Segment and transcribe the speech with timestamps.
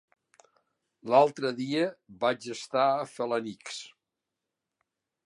[1.13, 1.83] L'altre dia
[2.25, 3.79] vaig estar a Felanitx.